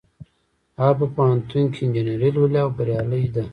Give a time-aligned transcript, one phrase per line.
[0.79, 3.43] هغه په پوهنتون کې انجینري لولي او بریالۍ ده